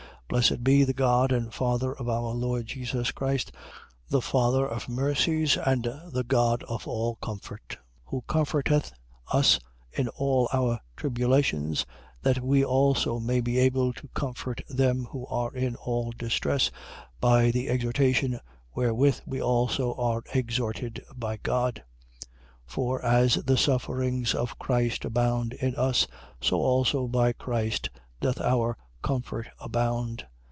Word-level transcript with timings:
1:3. 0.31 0.33
Blessed 0.37 0.63
be 0.63 0.85
the 0.85 0.93
God 0.93 1.33
and 1.33 1.53
Father 1.53 1.91
of 1.91 2.07
our 2.07 2.29
Lord 2.33 2.65
Jesus 2.65 3.11
Christ, 3.11 3.51
the 4.07 4.21
Father 4.21 4.65
of 4.65 4.87
mercies 4.87 5.57
and 5.57 5.83
the 5.83 6.23
God 6.25 6.63
of 6.69 6.87
all 6.87 7.15
comfort: 7.15 7.61
1:4. 7.69 7.77
Who 8.05 8.23
comforteth 8.27 8.93
us 9.33 9.59
in 9.91 10.07
all 10.07 10.47
our 10.53 10.79
tribulation, 10.95 11.75
that 12.21 12.41
we 12.41 12.63
also 12.63 13.19
may 13.19 13.41
be 13.41 13.57
able 13.57 13.91
to 13.91 14.07
comfort 14.13 14.61
them 14.69 15.03
who 15.11 15.25
are 15.27 15.53
in 15.53 15.75
all 15.75 16.13
distress, 16.17 16.71
by 17.19 17.51
the 17.51 17.67
exhortation 17.67 18.39
wherewith 18.73 19.19
we 19.25 19.41
also 19.41 19.93
are 19.95 20.23
exhorted 20.33 21.03
by 21.13 21.35
God. 21.35 21.83
1:5. 22.69 22.73
For 22.73 23.03
as 23.05 23.35
the 23.35 23.57
sufferings 23.57 24.33
of 24.33 24.57
Christ 24.57 25.03
abound 25.03 25.51
in 25.55 25.75
us: 25.75 26.07
so 26.39 26.61
also 26.61 27.05
by 27.09 27.33
Christ 27.33 27.89
doth 28.21 28.39
our 28.39 28.77
comfort 29.03 29.47
abound. 29.59 30.27